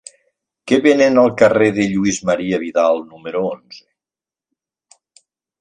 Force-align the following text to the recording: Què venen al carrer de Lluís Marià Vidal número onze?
Què 0.71 0.79
venen 0.85 1.19
al 1.23 1.29
carrer 1.41 1.67
de 1.75 1.85
Lluís 1.91 2.17
Marià 2.29 2.61
Vidal 2.65 3.05
número 3.13 3.45
onze? 3.51 5.17